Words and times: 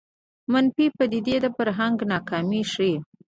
منفي 0.51 0.85
پدیدې 0.97 1.35
د 1.43 1.45
فرهنګ 1.57 1.97
ناکامي 2.11 2.61
ښيي 2.71 2.95